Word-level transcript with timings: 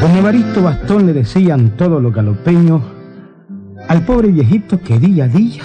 Don 0.00 0.16
Evaristo 0.16 0.62
Bastón 0.62 1.06
le 1.06 1.14
decían 1.14 1.70
todos 1.76 2.02
los 2.02 2.12
galopeños 2.12 2.82
al 3.88 4.02
pobre 4.04 4.28
viejito 4.28 4.78
que 4.80 4.98
día 4.98 5.24
a 5.24 5.28
día 5.28 5.62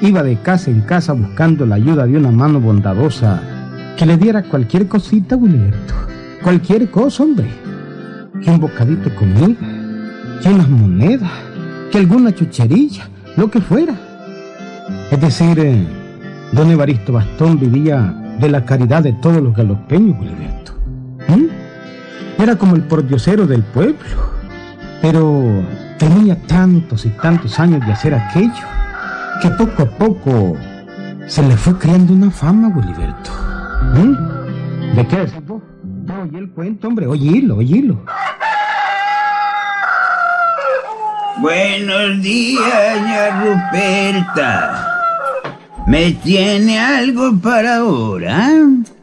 iba 0.00 0.22
de 0.22 0.36
casa 0.40 0.70
en 0.70 0.80
casa 0.80 1.12
buscando 1.12 1.66
la 1.66 1.74
ayuda 1.74 2.06
de 2.06 2.16
una 2.16 2.30
mano 2.30 2.60
bondadosa 2.60 3.42
que 3.98 4.06
le 4.06 4.16
diera 4.16 4.42
cualquier 4.42 4.86
cosita, 4.86 5.36
Wilberto. 5.36 5.94
Cualquier 6.42 6.88
cosa, 6.90 7.24
hombre. 7.24 7.48
Un 8.46 8.60
bocadito 8.60 9.12
comida, 9.16 9.56
que 10.42 10.48
unas 10.48 10.68
monedas, 10.68 11.30
que 11.90 11.98
alguna 11.98 12.34
chucherilla, 12.34 13.08
lo 13.36 13.50
que 13.50 13.60
fuera. 13.60 13.94
Es 15.10 15.20
decir, 15.20 15.58
eh, 15.58 15.86
don 16.52 16.70
Evaristo 16.70 17.12
Bastón 17.12 17.58
vivía 17.58 18.14
de 18.38 18.48
la 18.48 18.64
caridad 18.64 19.02
de 19.02 19.12
todos 19.14 19.42
los 19.42 19.54
galopeños, 19.54 20.18
Wilberto. 20.18 20.72
¿Mm? 21.28 22.42
Era 22.42 22.56
como 22.56 22.76
el 22.76 22.82
pordiosero 22.82 23.46
del 23.46 23.62
pueblo, 23.62 23.96
pero 25.02 25.62
tenía 25.98 26.40
tantos 26.46 27.04
y 27.04 27.10
tantos 27.10 27.58
años 27.58 27.84
de 27.84 27.92
hacer 27.92 28.14
aquello 28.14 28.66
que 29.42 29.50
poco 29.50 29.82
a 29.82 29.86
poco 29.86 30.56
se 31.26 31.42
le 31.42 31.56
fue 31.56 31.76
creando 31.78 32.12
una 32.12 32.30
fama, 32.30 32.68
Wilberto. 32.68 33.30
¿Mm? 33.94 34.96
¿De 34.96 35.06
qué 35.06 35.26
oye 36.22 36.38
el 36.38 36.50
cuento, 36.50 36.88
hombre, 36.88 37.06
oílo, 37.06 37.56
oílo. 37.56 38.00
Buenos 41.40 42.20
días, 42.20 43.00
ña 43.06 43.40
Ruperta. 43.40 44.88
¿Me 45.86 46.10
tiene 46.12 46.80
algo 46.80 47.38
para 47.40 47.76
ahora? 47.76 48.50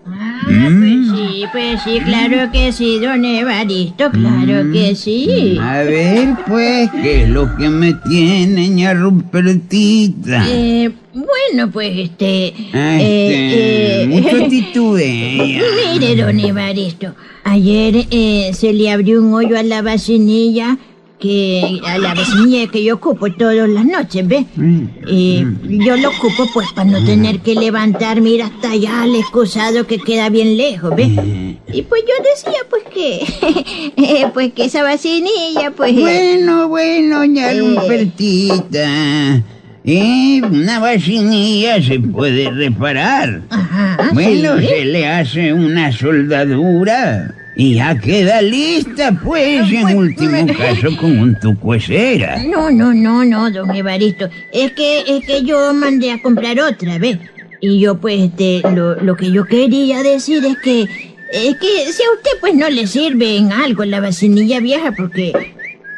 Ah, 0.05 0.42
pues 0.69 1.17
sí, 1.17 1.45
pues 1.53 1.81
sí, 1.83 2.00
claro 2.03 2.52
que 2.52 2.73
sí, 2.73 3.00
don 3.00 3.23
Evaristo, 3.23 4.11
claro 4.11 4.69
que 4.73 4.95
sí. 4.95 5.58
A 5.61 5.83
ver, 5.83 6.36
pues, 6.45 6.92
¿qué 6.92 7.23
es 7.23 7.30
lo 7.30 7.55
que 7.55 7.69
me 7.69 7.94
tiene, 8.09 8.67
ña 8.67 8.94
Rupertita? 8.94 10.45
Eh, 10.49 10.92
bueno, 11.14 11.72
pues 11.72 11.97
este... 11.97 12.53
Ah, 12.73 12.97
eh, 12.99 13.31
este, 13.31 14.03
eh, 14.03 14.08
mucho 14.08 14.45
titubea. 14.49 15.61
Mire, 15.94 16.16
don 16.17 16.38
Evaristo, 16.38 17.16
ayer 17.45 18.08
eh, 18.11 18.52
se 18.53 18.73
le 18.73 18.92
abrió 18.92 19.22
un 19.22 19.33
hoyo 19.33 19.58
a 19.58 19.64
la 19.64 19.81
vacinilla 19.81 20.77
que 21.19 21.80
a 21.85 21.97
la 21.97 22.13
vacinilla 22.13 22.67
que 22.67 22.83
yo 22.83 22.95
ocupo 22.95 23.31
todas 23.31 23.69
las 23.69 23.85
noches, 23.85 24.27
¿ve? 24.27 24.45
Mm, 24.55 24.83
Y 25.08 25.45
yo 25.85 25.95
lo 25.97 26.09
ocupo 26.09 26.45
pues 26.53 26.67
para 26.75 26.89
no 26.91 27.03
tener 27.05 27.39
que 27.39 27.55
levantarme 27.55 28.31
ir 28.31 28.44
hasta 28.44 28.71
allá 28.71 29.03
al 29.03 29.16
excusado 29.16 29.88
que 29.88 29.97
queda 29.97 30.30
bien 30.30 30.58
lejos, 30.58 30.93
¿ve? 30.95 31.58
Y 31.73 31.81
pues 31.83 32.03
yo 32.03 32.13
decía 32.23 32.59
pues 32.69 32.83
que 32.93 33.93
eh, 34.21 34.27
pues 34.33 34.52
que 34.53 34.66
esa 34.66 34.83
vacinilla 34.83 35.71
pues 35.75 35.93
Bueno, 35.95 36.67
bueno, 36.67 37.23
ña 37.25 37.52
Eh. 37.53 37.59
Rupertita. 37.59 39.41
Eh, 39.88 40.41
una 40.43 40.80
vacinilla 40.80 41.81
se 41.81 41.99
puede 41.99 42.49
reparar. 42.49 43.41
Ajá, 43.49 44.09
Bueno, 44.13 44.59
sí. 44.59 44.67
se 44.67 44.86
le 44.86 45.08
hace 45.08 45.53
una 45.53 45.92
soldadura 45.92 47.33
y 47.55 47.76
ya 47.76 47.98
queda 47.98 48.42
lista, 48.42 49.17
pues, 49.23 49.71
en 49.71 49.98
último 49.98 50.45
caso, 50.58 50.95
con 50.98 51.17
un 51.17 51.39
tucuecera. 51.39 52.43
No, 52.43 52.70
no, 52.70 52.93
no, 52.93 53.23
no, 53.23 53.49
don 53.49 53.73
Evaristo. 53.73 54.30
Es 54.52 54.73
que, 54.73 55.04
es 55.08 55.26
que 55.26 55.43
yo 55.43 55.73
mandé 55.73 56.11
a 56.11 56.21
comprar 56.21 56.60
otra 56.60 56.98
vez. 56.98 57.17
Y 57.61 57.80
yo, 57.80 57.95
pues, 57.98 58.20
este, 58.20 58.61
lo, 58.73 58.95
lo 58.95 59.15
que 59.15 59.32
yo 59.32 59.45
quería 59.45 60.04
decir 60.04 60.44
es 60.45 60.58
que, 60.58 60.82
es 60.82 61.55
que 61.55 61.92
si 61.94 62.04
a 62.04 62.11
usted, 62.15 62.32
pues, 62.42 62.54
no 62.55 62.70
le 62.70 62.88
sirve 62.88 63.38
en 63.38 63.54
algo 63.54 63.86
la 63.86 64.02
vacinilla 64.02 64.60
vieja, 64.60 64.92
porque, 64.92 65.32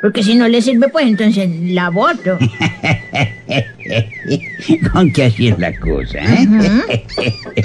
porque 0.01 0.21
si 0.21 0.35
no 0.35 0.47
le 0.47 0.61
sirve, 0.61 0.89
pues, 0.89 1.07
entonces 1.07 1.49
la 1.71 1.89
voto. 1.89 2.37
Con 4.93 5.11
que 5.11 5.23
así 5.25 5.47
es 5.47 5.57
la 5.57 5.75
cosa, 5.79 6.19
¿eh? 6.19 6.47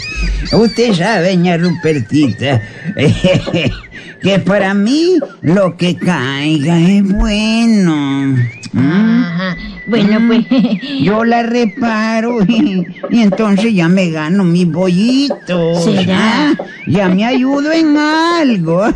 Usted 0.52 0.94
sabe, 0.94 1.36
ña 1.36 1.56
Rupertita, 1.56 2.62
que 4.22 4.38
para 4.38 4.74
mí 4.74 5.18
lo 5.40 5.76
que 5.76 5.96
caiga 5.96 6.78
es 6.80 7.02
bueno. 7.08 8.36
¿Mm? 8.72 9.24
Ajá. 9.24 9.56
Bueno, 9.86 10.20
pues, 10.26 10.46
Yo 11.00 11.24
la 11.24 11.42
reparo 11.42 12.42
y, 12.46 12.86
y 13.10 13.20
entonces 13.20 13.74
ya 13.74 13.88
me 13.88 14.10
gano 14.10 14.44
mi 14.44 14.64
bollito. 14.64 15.74
¿Será? 15.80 16.54
Ya 16.86 17.08
me 17.08 17.24
ayudo 17.24 17.72
en 17.72 17.96
algo. 17.96 18.84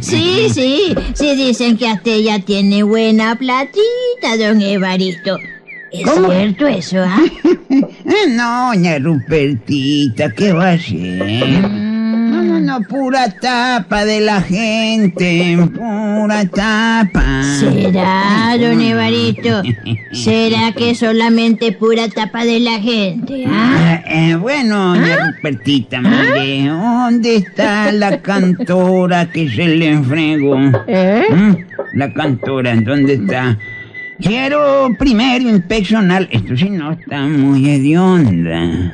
sí, 0.00 0.48
sí, 0.52 0.94
sí 1.14 1.36
dicen 1.36 1.76
que 1.76 1.88
hasta 1.88 2.10
ella 2.10 2.40
tiene 2.40 2.82
buena 2.82 3.36
platita, 3.36 4.36
don 4.38 4.60
Evaristo. 4.60 5.38
¿Es 6.00 6.10
¿Cómo? 6.10 6.30
cierto 6.30 6.66
eso, 6.66 6.98
ah? 7.02 7.18
No, 8.28 8.74
ña 8.74 8.98
Rupertita, 8.98 10.30
¿qué 10.32 10.52
va 10.52 10.70
a 10.70 10.78
ser? 10.78 11.68
No, 11.68 12.42
no, 12.42 12.60
no, 12.60 12.80
pura 12.82 13.30
tapa 13.30 14.04
de 14.04 14.20
la 14.20 14.40
gente, 14.42 15.56
pura 15.74 16.44
tapa. 16.46 17.42
¿Será, 17.60 18.56
don 18.58 18.80
Evaristo? 18.80 19.62
¿Será 20.12 20.72
que 20.72 20.94
solamente 20.94 21.72
pura 21.72 22.08
tapa 22.08 22.44
de 22.44 22.60
la 22.60 22.78
gente? 22.80 23.44
¿ah? 23.48 24.02
Eh, 24.06 24.30
eh, 24.30 24.34
bueno, 24.36 24.96
ña 24.96 25.16
Rupertita, 25.26 26.00
mire, 26.00 26.68
¿dónde 26.68 27.36
está 27.36 27.92
la 27.92 28.20
cantora 28.20 29.30
que 29.30 29.48
se 29.48 29.66
le 29.68 29.88
enfregó? 29.88 30.58
¿Eh? 30.86 31.24
¿Mm? 31.30 31.54
La 31.94 32.12
cantora, 32.12 32.72
¿en 32.72 32.84
dónde 32.84 33.14
está? 33.14 33.58
Quiero 34.20 34.88
primero 34.98 35.48
inspeccionar, 35.48 36.28
esto 36.30 36.56
sí 36.56 36.70
no 36.70 36.92
está 36.92 37.26
muy 37.26 37.68
hedionda. 37.68 38.92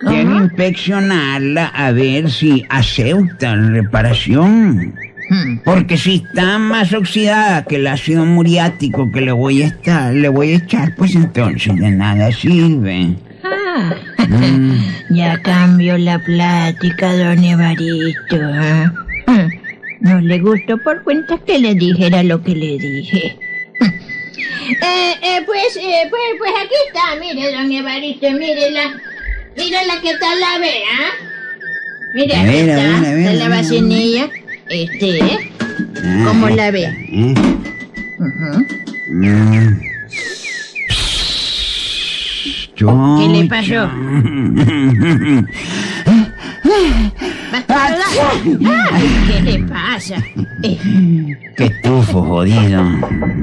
Quiero 0.00 0.36
inspeccionarla 0.36 1.66
a 1.66 1.92
ver 1.92 2.30
si 2.30 2.64
acepta 2.68 3.54
reparación. 3.54 4.94
Hmm. 5.30 5.58
Porque 5.64 5.96
si 5.96 6.24
está 6.26 6.58
más 6.58 6.92
oxidada 6.92 7.64
que 7.64 7.76
el 7.76 7.86
ácido 7.86 8.24
muriático 8.24 9.10
que 9.12 9.20
le 9.20 9.32
voy 9.32 9.62
a 9.62 9.66
estar, 9.66 10.14
le 10.14 10.28
voy 10.28 10.52
a 10.52 10.56
echar, 10.56 10.94
pues 10.96 11.14
entonces 11.14 11.76
de 11.76 11.90
nada 11.90 12.32
sirve. 12.32 13.14
Ah, 13.44 13.94
ya 15.10 15.40
cambió 15.42 15.98
la 15.98 16.18
plática, 16.18 17.14
don 17.14 17.44
Evaristo. 17.44 18.36
¿ah? 18.40 18.92
Hmm. 19.26 19.48
No 20.00 20.20
le 20.20 20.38
gustó 20.38 20.78
por 20.78 21.02
cuenta 21.02 21.38
que 21.44 21.58
le 21.58 21.74
dijera 21.74 22.22
lo 22.22 22.42
que 22.42 22.54
le 22.54 22.78
dije. 22.78 23.36
Eh, 24.70 25.14
eh, 25.22 25.42
pues, 25.46 25.76
eh, 25.76 26.06
pues, 26.10 26.22
pues 26.38 26.52
aquí 26.62 26.74
está, 26.86 27.16
mire, 27.18 27.52
don 27.52 27.72
Evaristo, 27.72 28.30
mírela. 28.32 29.00
Mírela 29.56 30.00
que 30.02 30.14
tal 30.18 30.38
la 30.40 30.58
ve, 30.58 30.74
¿ah? 30.92 31.10
Mire, 32.14 32.34
A 32.34 32.40
aquí 32.42 32.50
ver, 32.50 32.70
a 32.70 32.76
está, 32.76 33.00
ver, 33.00 33.10
a 33.10 33.14
ver, 33.14 33.18
está 33.18 33.32
la 33.32 33.48
vacinilla. 33.48 34.30
Este, 34.68 35.18
¿eh? 35.18 35.52
¿Cómo 36.24 36.48
la 36.50 36.70
ve? 36.70 36.86
¿Qué 42.78 43.28
le 43.28 43.44
pasó? 43.46 43.90
¿Qué 49.26 49.40
le 49.42 49.58
pasa? 49.64 50.16
Eh, 50.62 50.78
Qué 51.56 51.70
tufo, 51.82 52.22
jodido. 52.22 52.82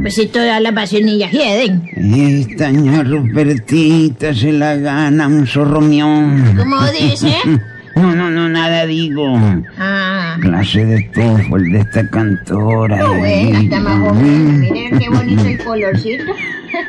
pues 0.01 0.15
si 0.15 0.27
todas 0.27 0.61
las 0.61 0.73
vacinillas 0.73 1.31
hieden. 1.31 1.83
Esta 1.95 2.71
ña 2.71 3.03
Rupertita 3.03 4.33
se 4.33 4.51
la 4.51 4.75
gana 4.75 5.27
un 5.27 5.45
zorromión. 5.47 6.55
¿Cómo 6.57 6.77
dice? 6.91 7.33
No, 7.95 8.13
no, 8.13 8.29
no, 8.29 8.49
nada 8.49 8.85
digo. 8.85 9.39
Ah, 9.79 10.35
Clase 10.41 10.83
de 10.85 11.01
tufo 11.13 11.55
el 11.55 11.71
de 11.71 11.79
esta 11.79 12.05
cantora. 12.09 12.97
no, 12.97 13.13
bueno, 13.19 13.57
está 13.59 13.79
más. 13.79 14.13
Miren 14.17 14.99
qué 14.99 15.09
bonito 15.09 15.45
el 15.45 15.57
colorcito. 15.63 16.23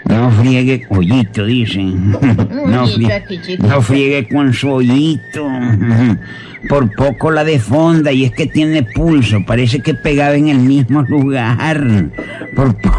No 0.09 0.31
friegue, 0.31 0.87
hoyito, 0.89 1.45
dicen. 1.47 2.11
No, 2.13 2.85
hoyito 2.85 2.99
frie- 2.99 3.13
aquí, 3.13 3.41
chico. 3.41 3.67
no 3.67 3.83
friegue 3.83 4.29
con 4.29 4.53
su 4.53 4.71
hoyito. 4.71 5.49
Por 6.69 6.91
poco 6.95 7.31
la 7.31 7.45
defonda 7.45 8.11
y 8.13 8.25
es 8.25 8.33
que 8.33 8.47
tiene 8.47 8.83
pulso. 8.83 9.45
Parece 9.47 9.81
que 9.81 9.95
pegaba 9.95 10.35
en 10.35 10.49
el 10.49 10.59
mismo 10.59 11.03
lugar. 11.03 11.59
Por 12.55 12.75
po- 12.77 12.93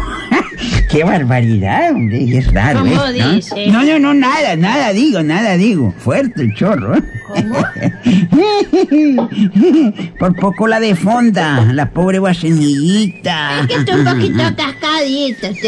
Qué 0.88 1.04
barbaridad, 1.04 1.92
hombre, 1.92 2.38
es 2.38 2.52
raro. 2.52 2.80
¿Cómo 2.80 2.92
¿eh? 2.92 3.18
¿no? 3.18 3.34
dice? 3.34 3.66
No, 3.68 3.82
no, 3.82 3.98
no, 3.98 4.14
nada, 4.14 4.56
nada 4.56 4.92
digo, 4.92 5.22
nada 5.22 5.56
digo. 5.56 5.94
Fuerte 5.98 6.42
el 6.42 6.54
chorro. 6.54 6.96
¿eh? 6.96 7.02
¿Cómo? 7.26 7.58
Por 10.18 10.36
poco 10.36 10.66
la 10.66 10.80
de 10.80 10.94
fonda, 10.94 11.64
la 11.72 11.90
pobre 11.90 12.18
guasenillita. 12.18 13.60
Es 13.60 13.66
que 13.66 13.74
está 13.74 13.96
un 13.96 14.04
poquito 14.04 14.54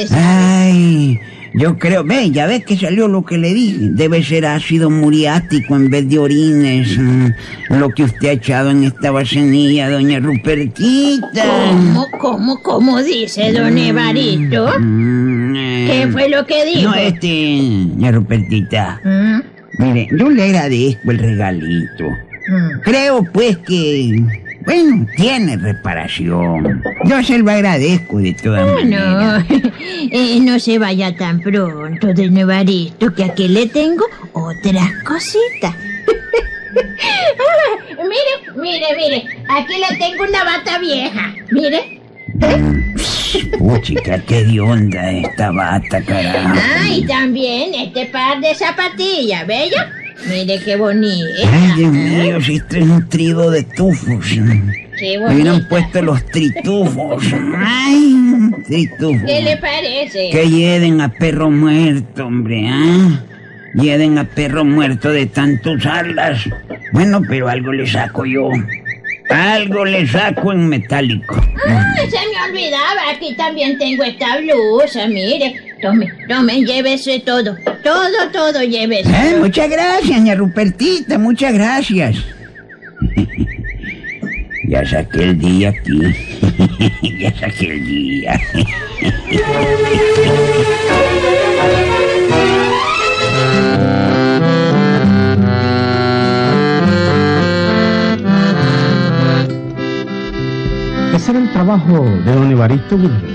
sabe. 0.06 0.12
Ay, 0.12 1.20
yo 1.54 1.78
creo, 1.78 2.04
ve, 2.04 2.30
ya 2.30 2.46
ves 2.46 2.64
que 2.64 2.76
salió 2.76 3.08
lo 3.08 3.24
que 3.24 3.38
le 3.38 3.52
dije. 3.54 3.78
Debe 3.92 4.22
ser 4.22 4.46
ácido 4.46 4.90
muriático 4.90 5.76
en 5.76 5.90
vez 5.90 6.08
de 6.08 6.18
orines. 6.18 6.96
mm, 6.98 7.26
Lo 7.78 7.88
que 7.90 8.04
usted 8.04 8.28
ha 8.28 8.32
echado 8.32 8.70
en 8.70 8.84
esta 8.84 9.10
vasenilla, 9.10 9.90
doña 9.90 10.20
Rupertita. 10.20 11.44
¿Cómo, 11.72 12.06
cómo, 12.20 12.62
cómo 12.62 13.02
dice 13.02 13.52
don 13.52 13.76
Evaristo? 13.76 14.68
Mm, 14.78 15.56
eh, 15.56 15.86
¿Qué 16.04 16.08
fue 16.12 16.28
lo 16.28 16.46
que 16.46 16.64
dijo? 16.64 16.82
No, 16.90 16.94
este, 16.94 17.58
doña 17.94 18.12
Rupertita. 18.12 19.00
Mm, 19.04 19.40
Mire, 19.78 20.08
yo 20.16 20.28
le 20.30 20.42
agradezco 20.44 21.10
el 21.10 21.18
regalito. 21.18 22.04
mm. 22.08 22.80
Creo 22.82 23.22
pues 23.32 23.56
que, 23.58 24.22
bueno, 24.64 25.06
tiene 25.16 25.56
reparación. 25.56 26.82
Yo 27.04 27.22
se 27.22 27.38
lo 27.38 27.50
agradezco 27.50 28.18
de 28.18 28.34
todas 28.34 28.66
maneras. 28.66 29.44
Bueno, 29.48 29.72
eh, 30.10 30.38
no 30.40 30.58
se 30.58 30.78
vaya 30.78 31.14
tan 31.16 31.40
pronto, 31.40 32.12
don 32.12 32.36
Evaristo, 32.36 33.14
que 33.14 33.24
aquí 33.24 33.48
le 33.48 33.66
tengo 33.66 34.04
otras 34.32 34.90
cositas. 35.04 35.74
Ah, 36.72 38.04
mire, 38.04 38.54
mire, 38.54 38.86
mire, 38.96 39.24
aquí 39.48 39.74
le 39.74 39.96
tengo 39.98 40.22
una 40.22 40.44
bata 40.44 40.78
vieja, 40.78 41.34
mire. 41.50 42.00
Uy, 43.58 43.82
chica, 43.82 44.18
qué 44.20 44.44
de 44.44 44.60
onda 44.60 45.10
esta 45.10 45.50
bata, 45.50 46.00
carajo. 46.02 46.54
Ah, 46.54 46.88
y 46.88 47.04
también 47.06 47.74
este 47.74 48.06
par 48.06 48.40
de 48.40 48.54
zapatillas, 48.54 49.46
¿bello? 49.46 49.78
Mire 50.28 50.60
qué 50.64 50.76
bonita. 50.76 51.48
Ay, 51.52 51.72
Dios 51.76 51.92
mío, 51.92 52.40
si 52.40 52.56
esto 52.56 52.76
es 52.76 52.82
un 52.82 53.08
trido 53.08 53.50
de 53.50 53.62
tufos. 53.62 54.26
Qué 54.98 55.18
Me 55.18 55.34
hubieran 55.34 55.66
puesto 55.68 56.02
los 56.02 56.24
tritufos. 56.26 57.24
Ay, 57.56 58.50
tritufos. 58.66 59.22
¿Qué 59.26 59.42
le 59.42 59.56
parece? 59.56 60.30
Que 60.30 60.48
hieden 60.48 61.00
a 61.00 61.08
perro 61.08 61.50
muerto, 61.50 62.26
hombre, 62.26 62.68
¿ah? 62.68 63.24
Hieden 63.74 64.18
a 64.18 64.24
perro 64.24 64.64
muerto 64.64 65.10
de 65.10 65.26
tanto 65.26 65.72
usarlas. 65.72 66.44
Bueno, 66.92 67.22
pero 67.26 67.48
algo 67.48 67.72
le 67.72 67.86
saco 67.86 68.26
yo. 68.26 68.50
Algo 69.30 69.84
le 69.84 70.06
saco 70.06 70.52
en 70.52 70.68
metálico. 70.68 71.36
Ah, 71.66 71.94
se 71.96 72.10
me 72.10 72.50
olvidaba, 72.50 73.10
aquí 73.14 73.34
también 73.36 73.78
tengo 73.78 74.02
esta 74.02 74.38
blusa, 74.38 75.06
mire. 75.06 75.69
Tome, 75.80 76.12
tome, 76.28 76.62
llévese 76.64 77.20
todo. 77.20 77.56
Todo, 77.82 78.30
todo, 78.32 78.62
llévese. 78.62 79.08
Eh, 79.10 79.36
muchas 79.38 79.70
gracias, 79.70 80.18
doña 80.18 80.34
Rupertita, 80.34 81.18
muchas 81.18 81.54
gracias. 81.54 82.16
ya 84.68 84.84
saqué 84.84 85.22
el 85.22 85.38
día 85.38 85.70
aquí. 85.70 86.00
ya 87.18 87.34
saqué 87.34 87.70
el 87.70 87.86
día. 87.86 88.40
Ese 101.14 101.30
era 101.32 101.40
el 101.40 101.52
trabajo 101.52 102.04
de 102.24 102.32
don 102.32 102.50
Evaristo 102.50 102.98
Gilberto. 102.98 103.26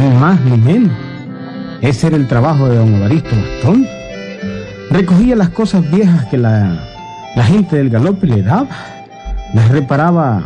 Ni 0.00 0.08
más 0.18 0.40
ni 0.42 0.56
menos. 0.56 1.09
Ese 1.82 2.08
era 2.08 2.16
el 2.16 2.28
trabajo 2.28 2.68
de 2.68 2.76
don 2.76 2.94
Evaristo 2.94 3.30
Bastón. 3.36 3.86
Recogía 4.90 5.36
las 5.36 5.50
cosas 5.50 5.88
viejas 5.90 6.26
que 6.26 6.36
la, 6.36 6.78
la 7.36 7.44
gente 7.44 7.76
del 7.76 7.90
galope 7.90 8.26
le 8.26 8.42
daba, 8.42 8.68
las 9.54 9.68
reparaba 9.70 10.42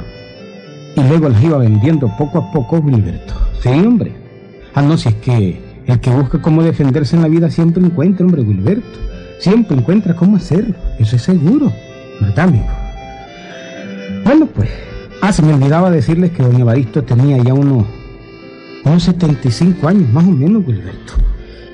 y 0.96 1.00
luego 1.02 1.28
las 1.28 1.42
iba 1.42 1.58
vendiendo 1.58 2.08
poco 2.16 2.38
a 2.38 2.52
poco 2.52 2.82
Gilberto. 2.82 3.34
Sí, 3.62 3.70
hombre. 3.70 4.12
Ah, 4.74 4.82
no, 4.82 4.96
si 4.96 5.08
es 5.08 5.14
que 5.16 5.60
el 5.86 6.00
que 6.00 6.10
busca 6.10 6.40
cómo 6.40 6.62
defenderse 6.62 7.16
en 7.16 7.22
la 7.22 7.28
vida 7.28 7.50
siempre 7.50 7.84
encuentra, 7.84 8.24
hombre, 8.24 8.44
Gilberto. 8.44 8.98
Siempre 9.38 9.76
encuentra 9.76 10.14
cómo 10.14 10.36
hacerlo. 10.36 10.74
Eso 10.98 11.16
es 11.16 11.22
seguro. 11.22 11.72
¿Verdad, 12.20 12.48
amigo? 12.48 12.66
Bueno, 14.24 14.46
pues. 14.46 14.70
Ah, 15.20 15.32
se 15.32 15.42
me 15.42 15.54
olvidaba 15.54 15.90
decirles 15.90 16.32
que 16.32 16.42
don 16.42 16.60
Evaristo 16.60 17.02
tenía 17.02 17.38
ya 17.38 17.54
unos, 17.54 17.84
unos 18.84 19.02
75 19.04 19.88
años, 19.88 20.12
más 20.12 20.24
o 20.24 20.30
menos, 20.30 20.64
Gilberto. 20.64 21.14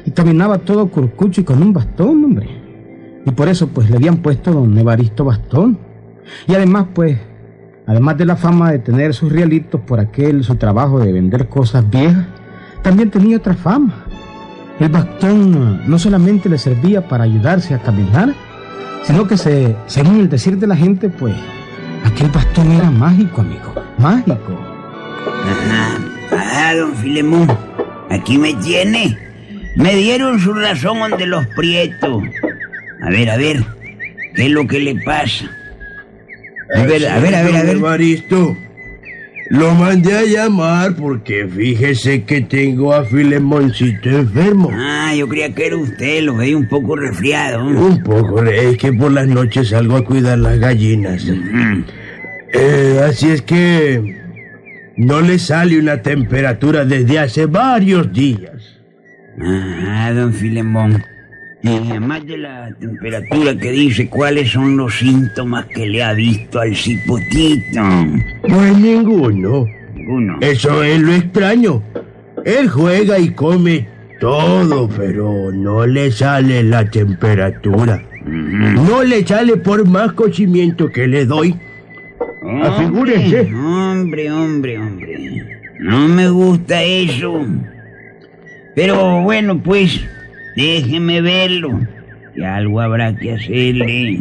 Y 0.05 0.11
caminaba 0.13 0.59
todo 0.59 0.89
curcucho 0.89 1.41
y 1.41 1.45
con 1.45 1.63
un 1.63 1.73
bastón, 1.73 2.25
hombre. 2.25 2.49
Y 3.27 3.31
por 3.33 3.49
eso, 3.49 3.69
pues, 3.69 3.91
le 3.91 3.97
habían 3.97 4.19
puesto 4.19 4.53
don 4.53 4.77
Evaristo 4.79 5.25
Bastón. 5.25 5.79
Y 6.47 6.55
además, 6.55 6.87
pues, 6.95 7.19
además 7.87 8.17
de 8.17 8.25
la 8.25 8.37
fama 8.37 8.73
de 8.73 8.79
tener 8.79 9.15
sus 9.15 9.31
realitos 9.31 9.81
por 9.81 10.01
aquel 10.01 10.45
su 10.45 10.55
trabajo 10.55 11.01
de 11.01 11.13
vender 11.13 11.49
cosas 11.49 11.89
viejas, 11.91 12.27
también 12.83 13.11
tenía 13.11 13.37
otra 13.37 13.55
fama. 13.55 14.07
El 14.79 14.89
bastón 14.89 15.83
no 15.87 15.99
solamente 15.99 16.49
le 16.49 16.57
servía 16.57 17.07
para 17.07 17.25
ayudarse 17.25 17.75
a 17.75 17.83
caminar, 17.83 18.35
sino 19.03 19.27
que 19.27 19.37
se, 19.37 19.77
según 19.87 20.21
el 20.21 20.29
decir 20.29 20.59
de 20.59 20.67
la 20.67 20.77
gente, 20.77 21.11
pues, 21.11 21.35
aquel 22.05 22.31
bastón 22.31 22.73
era 22.73 22.91
mágico, 22.91 23.43
amigo, 23.43 23.75
mágico. 23.99 24.59
Ah, 26.33 26.75
don 26.77 26.95
Filemón, 26.97 27.49
aquí 28.11 28.39
me 28.39 28.55
tiene. 28.55 29.19
Me 29.77 29.95
dieron 29.95 30.41
su 30.41 30.53
razón 30.53 30.99
donde 30.99 31.27
los 31.27 31.47
prietos. 31.49 32.23
A 33.03 33.11
ver, 33.11 33.31
a 33.31 33.37
ver, 33.37 33.65
¿qué 34.35 34.47
es 34.47 34.51
lo 34.51 34.67
que 34.67 34.81
le 34.81 34.97
pasa? 34.97 35.51
A 36.75 36.85
ver, 36.85 37.07
a 37.07 37.19
ver, 37.19 37.35
a 37.35 37.43
ver, 37.43 37.57
a 37.57 37.63
ver. 37.63 37.77
Evaristo, 37.77 38.57
lo 39.51 39.75
mandé 39.75 40.17
a 40.17 40.23
llamar 40.25 40.95
porque 40.95 41.49
fíjese 41.49 42.25
que 42.25 42.43
tengo 42.43 42.93
a 42.95 43.05
Filemoncito 43.05 44.09
enfermo. 44.09 44.71
Ah, 44.73 45.13
yo 45.17 45.29
creía 45.29 45.53
que 45.55 45.67
era 45.67 45.77
usted, 45.77 46.23
lo 46.23 46.37
veía 46.37 46.57
un 46.57 46.69
poco 46.69 46.97
resfriado. 46.97 47.65
Un 47.65 48.03
poco, 48.03 48.45
es 48.45 48.77
que 48.77 48.93
por 48.93 49.11
las 49.11 49.27
noches 49.27 49.69
salgo 49.69 49.97
a 49.97 50.05
cuidar 50.05 50.39
las 50.39 50.59
gallinas. 50.59 51.25
Mm. 51.25 51.83
Eh, 52.53 53.01
así 53.05 53.31
es 53.31 53.43
que 53.43 54.20
no 55.01 55.23
le 55.23 55.39
sale 55.39 55.79
una 55.79 56.03
temperatura 56.03 56.85
desde 56.85 57.19
hace 57.19 57.47
varios 57.47 58.13
días. 58.13 58.81
Ah, 59.41 60.13
don 60.15 60.31
Filemón. 60.35 61.03
Y 61.63 61.69
además 61.69 62.27
de 62.27 62.37
la 62.37 62.69
temperatura 62.79 63.57
que 63.57 63.71
dice, 63.71 64.09
¿cuáles 64.09 64.51
son 64.51 64.77
los 64.77 64.99
síntomas 64.99 65.65
que 65.67 65.87
le 65.87 66.03
ha 66.03 66.13
visto 66.13 66.61
al 66.61 66.77
cipotito? 66.77 67.81
Pues 68.43 68.77
ninguno. 68.79 69.65
Ninguno. 69.95 70.37
Eso 70.43 70.83
es 70.83 71.01
lo 71.01 71.15
extraño. 71.15 71.83
Él 72.45 72.69
juega 72.69 73.19
y 73.19 73.31
come 73.31 73.89
todo, 74.21 74.87
pero 74.89 75.51
no 75.51 75.87
le 75.87 76.11
sale 76.11 76.63
la 76.63 76.85
temperatura. 76.85 78.03
No 78.27 79.03
le 79.03 79.27
sale 79.27 79.57
por 79.57 79.89
más 79.89 80.13
cocimiento 80.13 80.91
que 80.91 81.07
le 81.07 81.25
doy. 81.25 81.57
Afigúrese. 82.63 83.55
Hombre, 83.55 84.31
hombre, 84.31 84.79
hombre. 84.79 85.61
No 85.79 86.09
me 86.09 86.29
gusta 86.29 86.83
eso. 86.83 87.47
Pero 88.75 89.23
bueno, 89.23 89.59
pues, 89.63 90.01
déjeme 90.57 91.21
verlo. 91.21 91.81
Que 92.35 92.45
algo 92.45 92.81
habrá 92.81 93.17
que 93.17 93.33
hacerle. 93.33 94.19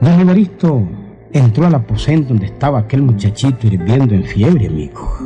Don 0.00 0.20
Evaristo 0.20 0.88
entró 1.32 1.66
al 1.66 1.74
aposento 1.74 2.28
donde 2.28 2.46
estaba 2.46 2.80
aquel 2.80 3.02
muchachito 3.02 3.66
hirviendo 3.66 4.14
en 4.14 4.24
fiebre, 4.24 4.68
amigo. 4.68 5.18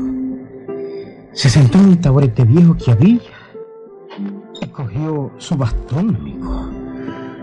Se 1.38 1.48
sentó 1.48 1.78
en 1.78 1.90
un 1.90 2.00
taburete 2.00 2.42
viejo 2.42 2.76
que 2.76 2.90
había 2.90 3.20
y 4.60 4.66
cogió 4.72 5.30
su 5.38 5.56
bastón, 5.56 6.16
amigo. 6.16 6.68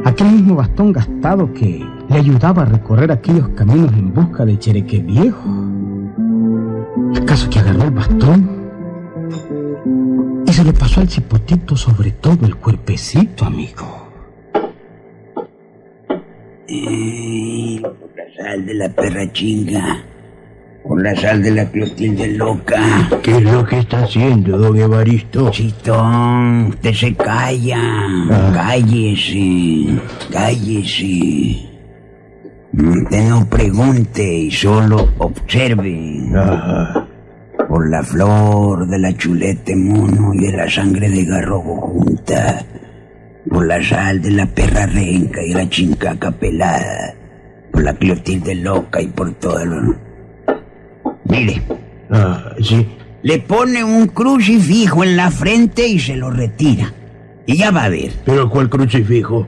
Aquel 0.03 0.33
mismo 0.33 0.55
bastón 0.55 0.91
gastado 0.91 1.53
que 1.53 1.81
le 2.09 2.15
ayudaba 2.17 2.63
a 2.63 2.65
recorrer 2.65 3.09
aquellos 3.09 3.47
caminos 3.55 3.93
en 3.93 4.13
busca 4.13 4.43
de 4.43 4.59
Chereque 4.59 4.99
viejo. 4.99 5.49
El 7.13 7.23
caso 7.23 7.49
que 7.49 7.59
agarró 7.59 7.83
el 7.83 7.91
bastón 7.91 8.49
y 10.45 10.51
se 10.51 10.65
le 10.65 10.73
pasó 10.73 10.99
al 10.99 11.07
cipotito 11.07 11.77
sobre 11.77 12.11
todo 12.11 12.45
el 12.45 12.57
cuerpecito, 12.57 13.45
amigo. 13.45 14.09
Eh, 16.67 17.81
sal 18.35 18.65
de 18.65 18.73
la 18.73 18.89
perra 18.89 19.31
chinga. 19.31 20.14
Por 20.95 21.03
la 21.03 21.13
sal 21.13 21.43
de 21.43 21.51
la 21.51 21.65
Clotilde 21.65 22.25
loca. 22.37 22.79
¿Qué 23.21 23.35
es 23.35 23.43
lo 23.43 23.65
que 23.65 23.79
está 23.79 24.05
haciendo, 24.05 24.57
don 24.57 24.79
Evaristo? 24.79 25.51
Chitón, 25.51 26.67
usted 26.67 26.93
se 26.93 27.13
calla. 27.13 27.81
Ah. 28.31 28.51
Cállese. 28.55 29.99
Cállese. 30.31 31.67
Usted 32.71 33.29
no 33.29 33.45
pregunte 33.49 34.23
y 34.23 34.49
solo 34.49 35.09
observe. 35.17 36.31
Por 37.67 37.89
la 37.89 38.01
flor 38.01 38.87
de 38.87 38.97
la 38.97 39.11
chulete 39.17 39.75
mono 39.75 40.33
y 40.33 40.45
de 40.45 40.55
la 40.55 40.69
sangre 40.69 41.09
de 41.09 41.25
garrobo 41.25 41.75
junta. 41.75 42.63
Por 43.49 43.67
la 43.67 43.83
sal 43.83 44.21
de 44.21 44.31
la 44.31 44.45
perra 44.45 44.85
renca 44.85 45.43
y 45.43 45.53
la 45.53 45.67
chincaca 45.69 46.31
pelada. 46.31 47.15
Por 47.73 47.83
la 47.83 47.93
clotilde 47.93 48.55
loca 48.55 49.01
y 49.01 49.07
por 49.07 49.33
todo 49.33 49.65
lo... 49.65 50.04
Mire, 51.25 51.61
Ah, 52.11 52.53
sí. 52.61 52.85
le 53.23 53.39
pone 53.39 53.83
un 53.83 54.07
crucifijo 54.07 55.03
en 55.03 55.17
la 55.17 55.31
frente 55.31 55.87
y 55.87 55.99
se 55.99 56.15
lo 56.15 56.29
retira. 56.31 56.93
Y 57.47 57.57
ya 57.57 57.71
va 57.71 57.85
a 57.85 57.89
ver. 57.89 58.11
¿Pero 58.25 58.49
cuál 58.49 58.69
crucifijo? 58.69 59.47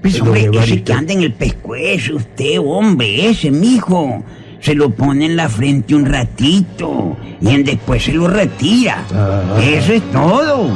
Pues 0.00 0.20
hombre, 0.20 0.48
ese 0.52 0.82
que 0.82 0.92
anda 0.92 1.12
en 1.12 1.22
el 1.22 1.32
pescuezo, 1.32 2.16
usted, 2.16 2.58
hombre, 2.64 3.28
ese 3.30 3.50
mijo. 3.50 4.24
Se 4.60 4.74
lo 4.76 4.90
pone 4.90 5.26
en 5.26 5.34
la 5.36 5.48
frente 5.48 5.92
un 5.94 6.04
ratito 6.06 7.16
y 7.40 7.48
en 7.48 7.64
después 7.64 8.04
se 8.04 8.12
lo 8.12 8.28
retira. 8.28 9.04
Ah. 9.12 9.58
Eso 9.60 9.92
es 9.92 10.02
todo. 10.12 10.70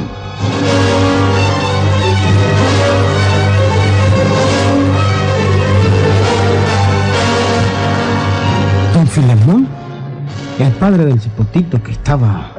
El 10.59 10.71
padre 10.73 11.05
del 11.05 11.21
cipotito 11.21 11.81
que 11.81 11.91
estaba 11.91 12.51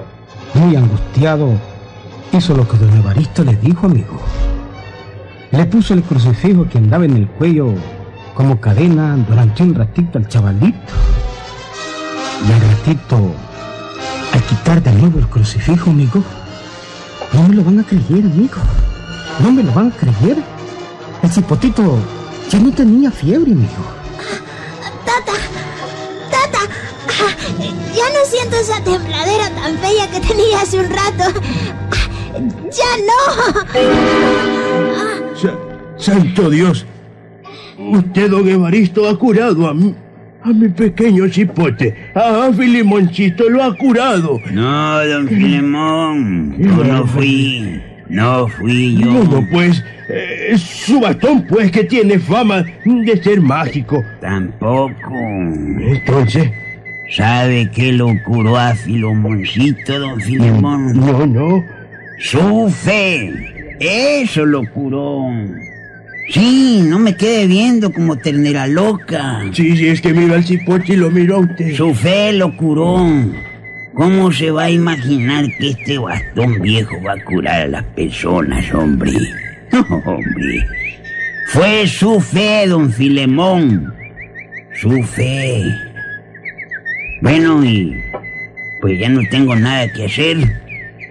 muy 0.55 0.77
angustiado, 0.77 1.51
hizo 2.33 2.55
lo 2.55 2.67
que 2.69 2.77
don 2.77 2.97
Evaristo 2.97 3.43
le 3.43 3.57
dijo, 3.57 3.87
amigo. 3.87 4.21
Le 5.51 5.65
puso 5.67 5.95
el 5.95 6.03
crucifijo 6.03 6.69
que 6.69 6.79
andaba 6.79 7.05
en 7.05 7.17
el 7.17 7.27
cuello 7.27 7.75
como 8.35 8.61
cadena 8.61 9.17
durante 9.29 9.63
un 9.65 9.75
ratito 9.75 10.19
al 10.19 10.29
chavalito. 10.29 10.79
Y 12.47 12.53
al 12.53 12.61
ratito, 12.61 13.33
al 14.33 14.43
quitar 14.43 14.83
de 14.83 14.93
nuevo 14.93 15.19
el 15.19 15.27
crucifijo, 15.27 15.91
amigo, 15.91 16.23
no 17.33 17.49
me 17.49 17.55
lo 17.57 17.65
van 17.65 17.81
a 17.81 17.83
creer, 17.83 18.27
amigo. 18.27 18.59
No 19.43 19.51
me 19.51 19.65
lo 19.65 19.73
van 19.73 19.89
a 19.89 19.97
creer. 19.97 20.37
El 21.23 21.31
cipotito 21.31 21.99
ya 22.49 22.61
no 22.61 22.71
tenía 22.71 23.11
fiebre, 23.11 23.53
amigo. 23.53 23.98
Ya 27.99 28.09
no 28.15 28.25
siento 28.25 28.57
esa 28.57 28.83
tembladera 28.85 29.51
tan 29.51 29.77
fea 29.79 30.07
que 30.13 30.21
tenía 30.27 30.61
hace 30.63 30.79
un 30.79 30.87
rato. 30.91 31.41
Ah, 31.91 32.39
Ya 32.71 32.93
no. 33.09 33.19
Sa- 35.37 35.59
Santo 35.97 36.51
Dios. 36.51 36.87
Usted, 37.79 38.31
don 38.31 38.49
Evaristo, 38.49 39.09
ha 39.09 39.17
curado 39.19 39.69
a 39.69 39.75
mi, 39.75 39.95
a 40.43 40.49
mi 40.49 40.69
pequeño 40.69 41.29
cipote. 41.29 41.95
A 42.15 42.51
Filimonchito 42.53 43.49
lo 43.49 43.63
ha 43.63 43.77
curado. 43.77 44.39
No, 44.53 45.05
don 45.07 45.29
Filemón, 45.29 46.57
yo 46.59 46.85
no 46.85 47.07
fui. 47.07 47.81
No 48.09 48.49
fui 48.49 48.97
yo. 48.97 49.07
¿Cómo 49.21 49.47
pues? 49.51 49.83
Eh, 50.11 50.57
su 50.57 50.99
bastón, 51.01 51.47
pues, 51.47 51.71
que 51.71 51.85
tiene 51.85 52.19
fama 52.19 52.65
de 52.85 53.23
ser 53.23 53.41
mágico. 53.43 54.03
Tampoco. 54.21 55.13
Entonces, 55.13 56.51
¿Sabe 57.11 57.71
qué 57.75 57.93
lo 57.93 58.09
curó 58.25 58.57
a 58.59 58.75
Filomoncito, 58.75 59.99
don 59.99 60.21
Filemón? 60.21 60.93
no, 60.95 61.27
no. 61.27 61.65
Su 62.19 62.69
fe. 62.71 63.33
Eso 63.81 64.45
lo 64.45 64.63
curó. 64.71 65.31
Sí, 66.31 66.83
no 66.85 66.99
me 66.99 67.17
quede 67.17 67.47
viendo 67.47 67.91
como 67.91 68.17
ternera 68.17 68.67
loca. 68.67 69.43
Sí, 69.53 69.77
sí, 69.77 69.89
es 69.89 70.01
que 70.01 70.13
mira 70.13 70.35
al 70.35 70.45
cipote 70.45 70.93
y 70.93 70.97
lo 70.97 71.11
miro 71.11 71.37
a 71.37 71.41
usted. 71.41 71.75
Su 71.75 71.95
fe 71.95 72.33
lo 72.35 72.55
curó. 72.57 73.07
¿Cómo 73.95 74.31
se 74.31 74.51
va 74.51 74.65
a 74.65 74.71
imaginar 74.71 75.47
que 75.59 75.71
este 75.71 75.99
bastón 75.99 76.61
viejo 76.61 76.95
va 77.03 77.15
a 77.15 77.25
curar 77.25 77.63
a 77.63 77.69
las 77.69 77.85
personas, 77.85 78.73
hombre? 78.75 79.13
No, 79.71 79.81
hombre. 80.07 80.67
Fue 81.49 81.87
su 81.87 82.19
fe, 82.21 82.67
don 82.67 82.91
Filemón. 82.91 83.93
Su 84.81 85.03
fe. 85.03 85.63
Bueno, 87.21 87.65
y 87.65 88.01
pues 88.81 88.99
ya 88.99 89.09
no 89.09 89.21
tengo 89.31 89.57
nada 89.57 89.89
que 89.93 90.07
hacer. 90.07 90.37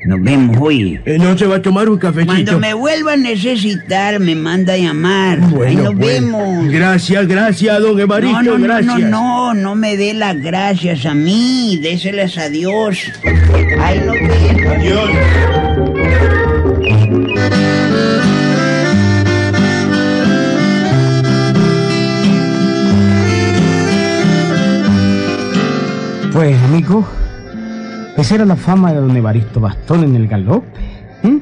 Nos 0.06 0.22
vemos 0.22 0.56
hoy. 0.62 1.02
Eh, 1.06 1.18
¿No 1.20 1.38
se 1.38 1.46
va 1.48 1.58
a 1.58 1.62
tomar 1.62 1.90
un 1.90 1.98
cafecito? 1.98 2.32
Cuando 2.34 2.60
me 2.60 2.74
vuelva 2.74 3.14
a 3.14 3.18
necesitar, 3.18 4.20
me 4.20 4.36
manda 4.36 4.74
a 4.74 4.78
llamar. 4.78 5.40
Ahí 5.42 5.50
Bueno, 5.50 5.84
nos 5.84 5.96
pues, 5.96 6.22
vemos. 6.22 6.68
Gracias, 6.70 7.28
gracias, 7.28 7.82
don 7.82 8.00
Evaristo, 8.00 8.42
No, 8.42 8.52
no, 8.52 8.58
no, 8.58 8.64
gracias. 8.64 9.00
no, 9.00 9.10
no, 9.10 9.54
no 9.54 9.76
me 9.76 9.98
dé 9.98 10.14
las 10.14 10.40
gracias 10.42 11.06
a 11.06 11.14
mí, 11.14 11.80
déselas 11.82 12.38
a 12.38 12.50
Dios. 12.50 13.00
Ahí 13.82 14.00
nos 14.06 14.14
vemos. 14.16 14.78
Adiós. 14.78 15.10
Pues, 26.38 26.56
amigo, 26.66 27.04
esa 28.16 28.36
era 28.36 28.46
la 28.46 28.56
fama 28.56 28.94
de 28.94 29.00
don 29.00 29.18
Evaristo 29.18 29.60
Bastón 29.60 30.04
en 30.04 30.16
el 30.16 30.28
galope. 30.28 30.68
¿m? 31.24 31.40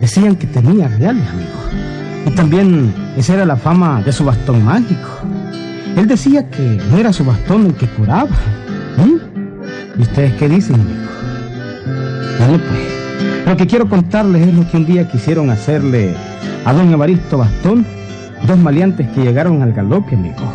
Decían 0.00 0.34
que 0.34 0.48
tenía 0.48 0.88
reales, 0.88 1.28
amigo. 1.28 2.26
Y 2.26 2.30
también 2.30 2.92
esa 3.16 3.34
era 3.34 3.44
la 3.44 3.54
fama 3.54 4.02
de 4.02 4.10
su 4.10 4.24
bastón 4.24 4.64
mágico. 4.64 5.08
Él 5.96 6.08
decía 6.08 6.50
que 6.50 6.82
no 6.90 6.98
era 6.98 7.12
su 7.12 7.24
bastón 7.24 7.66
el 7.66 7.74
que 7.74 7.86
curaba. 7.86 8.30
¿m? 8.98 9.20
¿Y 9.96 10.02
ustedes 10.02 10.34
qué 10.34 10.48
dicen, 10.48 10.74
amigo? 10.74 11.00
Bueno, 12.40 12.64
pues, 12.68 13.46
lo 13.46 13.56
que 13.56 13.66
quiero 13.68 13.88
contarles 13.88 14.48
es 14.48 14.54
lo 14.54 14.68
que 14.68 14.76
un 14.76 14.86
día 14.86 15.08
quisieron 15.08 15.50
hacerle 15.50 16.16
a 16.64 16.72
don 16.72 16.92
Evaristo 16.92 17.38
Bastón 17.38 17.86
dos 18.44 18.58
maleantes 18.58 19.06
que 19.10 19.22
llegaron 19.22 19.62
al 19.62 19.72
galope, 19.72 20.16
amigo. 20.16 20.52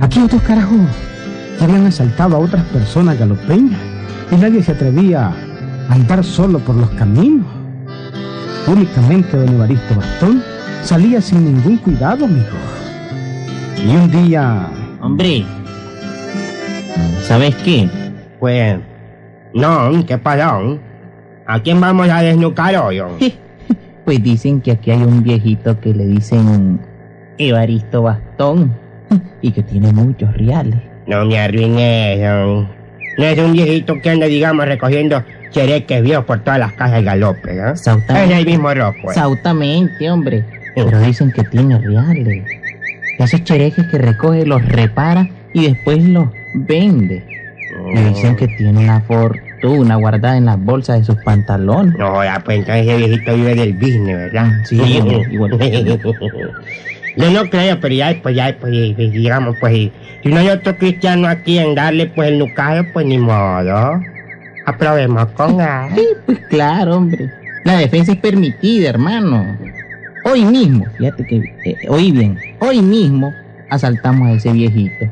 Aquí 0.00 0.22
otros 0.22 0.40
carajos 0.40 0.80
habían 1.64 1.86
asaltado 1.86 2.36
a 2.36 2.40
otras 2.40 2.64
personas 2.66 3.18
galopeñas 3.18 3.80
y 4.30 4.36
nadie 4.36 4.62
se 4.62 4.72
atrevía 4.72 5.32
a 5.88 5.94
andar 5.94 6.24
solo 6.24 6.58
por 6.58 6.76
los 6.76 6.90
caminos. 6.90 7.46
Únicamente 8.66 9.36
don 9.36 9.48
Evaristo 9.48 9.94
Bastón 9.96 10.42
salía 10.82 11.20
sin 11.20 11.44
ningún 11.44 11.76
cuidado, 11.78 12.24
amigo. 12.24 12.46
Y 13.84 13.96
un 13.96 14.10
día, 14.10 14.68
Hombre, 15.00 15.44
¿sabes 17.22 17.54
qué? 17.64 17.88
Pues, 18.38 18.78
no, 19.54 20.04
¿qué 20.06 20.18
pasó? 20.18 20.78
¿A 21.46 21.60
quién 21.60 21.80
vamos 21.80 22.08
a 22.08 22.22
desnucar 22.22 22.76
hoy? 22.76 23.00
Pues 24.04 24.22
dicen 24.24 24.60
que 24.60 24.72
aquí 24.72 24.90
hay 24.90 25.02
un 25.02 25.22
viejito 25.22 25.78
que 25.78 25.94
le 25.94 26.04
dicen 26.06 26.80
Evaristo 27.38 28.02
Bastón 28.02 28.72
y 29.40 29.52
que 29.52 29.62
tiene 29.62 29.92
muchos 29.92 30.32
reales. 30.36 30.89
No 31.10 31.24
me 31.24 31.44
hombre. 31.44 32.68
No 33.18 33.24
es 33.24 33.38
un 33.38 33.52
viejito 33.52 34.00
que 34.00 34.10
anda, 34.10 34.26
digamos, 34.26 34.64
recogiendo 34.64 35.24
chereques 35.50 36.02
viejos 36.04 36.24
por 36.24 36.38
todas 36.44 36.60
las 36.60 36.72
casas 36.74 36.92
del 36.96 37.04
galope, 37.04 37.52
¿no? 37.52 37.66
Es 37.72 37.80
Exactamente. 37.80 38.38
el 38.38 38.46
mismo 38.46 38.72
rojo. 38.72 38.94
pues. 39.02 39.16
Exactamente, 39.16 40.08
hombre. 40.08 40.44
Pero 40.76 41.00
dicen 41.00 41.32
que 41.32 41.42
tiene 41.42 41.78
reales. 41.78 42.44
Esos 43.18 43.42
cherejes 43.42 43.86
que 43.88 43.98
recoge 43.98 44.46
los 44.46 44.64
repara 44.64 45.28
y 45.52 45.66
después 45.66 45.98
los 46.04 46.28
vende. 46.54 47.24
Y 47.92 47.98
dicen 47.98 48.36
que 48.36 48.46
tiene 48.46 48.78
una 48.78 49.00
fortuna 49.00 49.96
guardada 49.96 50.36
en 50.36 50.44
las 50.44 50.62
bolsas 50.64 51.00
de 51.00 51.04
sus 51.04 51.16
pantalones. 51.24 51.96
No, 51.98 52.22
ya, 52.22 52.38
pues 52.44 52.60
entonces 52.60 52.86
ese 52.86 52.96
viejito 52.98 53.34
vive 53.34 53.54
del 53.56 53.72
business, 53.72 54.16
¿verdad? 54.16 54.52
Sí, 54.64 54.80
igual. 55.32 55.58
Yo 57.16 57.30
no 57.30 57.50
creo, 57.50 57.80
pero 57.80 57.94
ya, 57.94 58.16
pues 58.22 58.34
ya, 58.36 58.56
pues, 58.60 58.72
digamos, 58.96 59.56
pues, 59.60 59.74
y- 59.74 59.92
si 60.22 60.28
no 60.28 60.38
hay 60.38 60.48
otro 60.48 60.76
cristiano 60.76 61.26
aquí 61.28 61.58
en 61.58 61.74
darle, 61.74 62.06
pues, 62.06 62.28
el 62.28 62.38
nucaje, 62.38 62.84
pues, 62.84 63.06
ni 63.06 63.18
modo. 63.18 64.02
Aprobemos 64.66 65.26
con 65.32 65.60
él. 65.60 65.68
Sí, 65.96 66.06
pues 66.26 66.38
claro, 66.48 66.96
hombre. 66.96 67.30
La 67.64 67.76
defensa 67.78 68.12
es 68.12 68.18
permitida, 68.18 68.88
hermano. 68.90 69.56
Hoy 70.24 70.44
mismo, 70.44 70.86
fíjate 70.98 71.26
que, 71.26 71.36
eh, 71.64 71.76
oí 71.88 72.12
bien, 72.12 72.38
hoy 72.60 72.80
mismo 72.82 73.32
asaltamos 73.70 74.28
a 74.28 74.32
ese 74.32 74.52
viejito. 74.52 75.06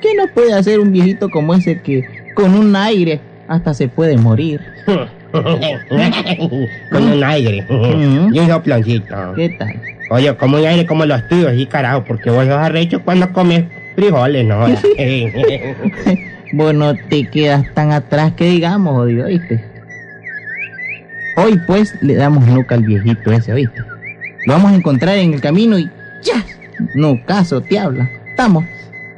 ¿Qué 0.00 0.14
no 0.16 0.26
puede 0.28 0.52
hacer 0.54 0.78
un 0.78 0.92
viejito 0.92 1.30
como 1.30 1.54
ese 1.54 1.80
que 1.80 2.04
con 2.34 2.54
un 2.54 2.76
aire 2.76 3.20
hasta 3.48 3.74
se 3.74 3.88
puede 3.88 4.16
morir? 4.16 4.60
con 6.90 7.02
un 7.02 7.24
aire. 7.24 7.66
Y 7.68 8.38
un 8.38 8.48
soploncito. 8.48 9.34
¿Qué 9.36 9.50
tal? 9.50 9.80
Oye, 10.10 10.34
como 10.36 10.56
un 10.56 10.66
aire 10.66 10.86
como 10.86 11.04
los 11.04 11.26
tuyos, 11.28 11.52
sí, 11.54 11.66
carajo, 11.66 12.04
porque 12.04 12.30
vos 12.30 12.44
sos 12.46 12.54
arrecho 12.54 13.02
cuando 13.02 13.30
comes 13.32 13.64
frijoles, 13.94 14.46
¿no? 14.46 14.66
Vos 16.52 16.72
no 16.72 16.94
te 16.94 17.26
quedas 17.26 17.66
tan 17.74 17.92
atrás 17.92 18.32
que 18.32 18.46
digamos, 18.46 18.94
jodido, 18.94 19.26
¿oíste? 19.26 19.62
Hoy 21.36 21.60
pues 21.66 21.94
le 22.00 22.14
damos 22.14 22.46
nuca 22.46 22.74
al 22.74 22.84
viejito 22.84 23.30
ese, 23.30 23.52
¿oíste? 23.52 23.82
Lo 24.46 24.54
vamos 24.54 24.72
a 24.72 24.76
encontrar 24.76 25.18
en 25.18 25.34
el 25.34 25.40
camino 25.42 25.78
y 25.78 25.90
¡ya! 26.22 26.42
No 26.94 27.22
caso, 27.26 27.60
te 27.60 27.78
habla. 27.78 28.08
Estamos. 28.30 28.64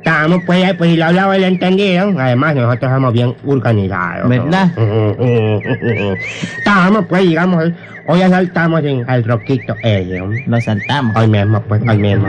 Estamos, 0.05 0.41
pues, 0.47 0.65
ahí, 0.65 0.73
pues, 0.75 0.91
si 0.91 0.97
lo 0.97 1.05
hablaba 1.05 1.37
y 1.37 1.41
lo 1.41 1.47
entendieron. 1.47 2.19
Además, 2.19 2.55
nosotros 2.55 2.91
somos 2.91 3.13
bien 3.13 3.35
organizados. 3.47 4.29
¿Verdad? 4.29 4.71
Estamos, 6.59 7.05
pues, 7.07 7.23
digamos, 7.23 7.65
hoy- 7.65 7.75
hoy 8.07 8.23
asaltamos 8.23 8.83
en, 8.85 9.05
al 9.09 9.25
roquito 9.25 9.75
¿no? 9.85 10.31
Lo 10.47 10.61
saltamos. 10.61 11.15
Hoy 11.17 11.29
mismo, 11.29 11.61
pues, 11.63 11.83
hoy 11.87 11.99
mismo. 11.99 12.29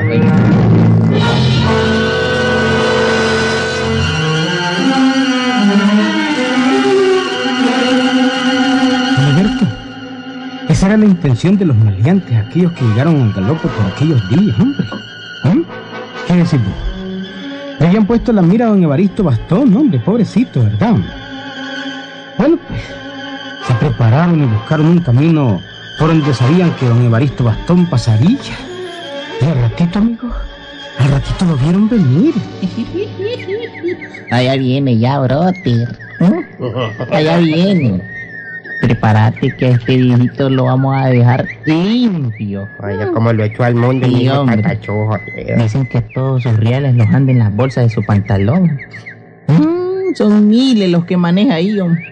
Don 9.18 9.26
Alberto, 9.26 9.66
esa 10.70 10.88
era 10.88 10.98
la 10.98 11.06
intención 11.06 11.58
de 11.58 11.66
los 11.66 11.76
maleantes, 11.78 12.36
aquellos 12.38 12.72
que 12.74 12.86
llegaron 12.86 13.22
al 13.22 13.34
galope 13.34 13.68
por 13.68 13.86
aquellos 13.86 14.22
días, 14.30 14.58
hombre. 14.60 14.86
¿Eh? 15.46 15.64
¿Qué 16.28 16.34
decís 16.36 16.60
vos? 16.64 16.91
Le 17.82 17.88
habían 17.88 18.06
puesto 18.06 18.32
la 18.32 18.44
mira 18.44 18.68
a 18.68 18.70
don 18.70 18.84
Evaristo 18.84 19.24
Bastón, 19.24 19.76
hombre, 19.76 20.00
pobrecito, 20.00 20.64
¿verdad? 20.64 20.98
Bueno, 22.38 22.60
pues, 22.68 22.80
se 23.66 23.74
prepararon 23.74 24.44
y 24.44 24.46
buscaron 24.46 24.86
un 24.86 25.00
camino 25.00 25.60
por 25.98 26.10
donde 26.10 26.32
sabían 26.32 26.76
que 26.76 26.86
don 26.86 27.04
Evaristo 27.04 27.44
Bastón 27.44 27.88
pasaría. 27.88 28.38
Y 29.42 29.46
al 29.46 29.62
ratito, 29.62 29.98
amigo, 29.98 30.30
al 31.00 31.10
ratito 31.10 31.46
lo 31.46 31.58
vieron 31.58 31.90
venir. 31.90 32.36
Allá 34.30 34.58
viene 34.58 35.00
ya, 35.00 35.20
brother. 35.20 35.98
¿Eh? 36.20 36.46
Allá 37.10 37.38
viene. 37.38 38.00
Prepárate 38.82 39.56
que 39.58 39.70
este 39.70 39.96
viejito 39.98 40.50
lo 40.50 40.66
vamos 40.66 40.96
a 40.98 41.08
dejar 41.08 41.46
limpio. 41.66 42.68
Oye, 42.84 43.12
como 43.14 43.32
lo 43.32 43.44
echó 43.44 43.64
al 43.64 43.76
mundo 43.76 44.08
Sí, 44.08 44.28
hombre. 44.30 44.78
tío. 44.78 45.10
Dicen 45.58 45.86
que 45.86 46.02
todos 46.02 46.44
sus 46.44 46.58
reales 46.58 46.96
los 46.96 47.08
anda 47.08 47.32
en 47.32 47.40
las 47.40 47.56
bolsas 47.56 47.84
de 47.86 47.90
su 47.92 48.04
pantalón. 48.04 48.80
Mm, 49.48 50.16
son 50.16 50.48
miles 50.48 50.90
los 50.90 51.06
que 51.06 51.16
maneja 51.16 51.56
ahí, 51.56 51.80
hombre. 51.80 52.04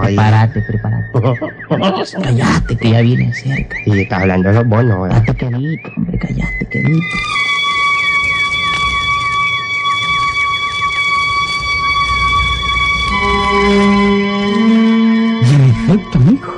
Ahí. 0.00 0.16
Prepárate, 0.16 0.62
prepárate. 0.62 1.10
Callate, 2.22 2.76
que 2.76 2.90
ya 2.90 3.00
viene 3.02 3.32
cerca. 3.34 3.76
Y 3.84 4.00
estás 4.00 4.22
hablando 4.22 4.48
de 4.48 4.54
los 4.54 4.66
bonos, 4.66 5.02
¿verdad? 5.02 5.22
Callate, 5.26 5.56
quedito, 5.58 5.90
hombre, 5.96 6.18
callate, 6.18 6.66
quedito. 6.70 7.16
Efecto, 15.86 16.18
amigo, 16.18 16.52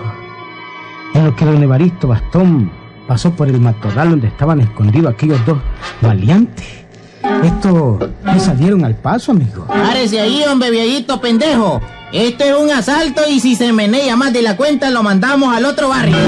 en 1.13 1.27
lo 1.27 1.37
que 1.37 1.45
don 1.45 1.63
Evaristo 1.63 2.09
Bastón 2.09 2.73
pasó 3.07 3.31
por 3.31 3.47
el 3.49 3.61
matorral 3.61 4.09
donde 4.09 4.29
estaban 4.29 4.59
escondidos 4.61 5.13
aquellos 5.13 5.45
dos 5.45 5.59
maleantes, 6.01 6.67
estos 7.45 8.09
le 8.25 8.41
salieron 8.41 8.87
al 8.87 8.95
paso, 8.95 9.33
amigo. 9.33 9.67
Párese 9.67 10.19
ahí, 10.19 10.43
hombre, 10.51 10.71
viejito 10.71 11.21
pendejo. 11.21 11.79
Esto 12.11 12.45
es 12.45 12.57
un 12.57 12.71
asalto 12.71 13.21
y 13.29 13.39
si 13.39 13.55
se 13.55 13.71
menea 13.71 14.17
más 14.17 14.33
de 14.33 14.41
la 14.41 14.57
cuenta 14.57 14.89
lo 14.89 15.03
mandamos 15.03 15.55
al 15.55 15.67
otro 15.67 15.91
barrio. 15.91 16.17